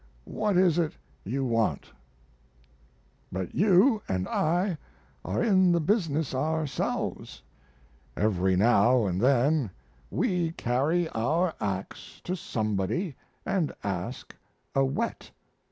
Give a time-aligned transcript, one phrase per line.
[0.25, 1.91] What is it you want?"
[3.31, 4.79] But you and I
[5.23, 7.43] are in the business ourselves.
[8.17, 9.69] Every now and then
[10.09, 14.35] we carry our ax to somebody and ask
[14.73, 15.29] a whet.